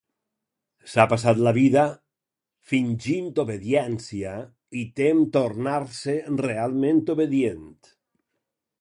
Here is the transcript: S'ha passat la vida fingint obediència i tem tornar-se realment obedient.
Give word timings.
S'ha 0.93 1.03
passat 1.11 1.41
la 1.47 1.53
vida 1.57 1.83
fingint 2.71 3.29
obediència 3.45 4.33
i 4.85 4.89
tem 5.03 5.23
tornar-se 5.39 6.19
realment 6.45 7.03
obedient. 7.19 7.73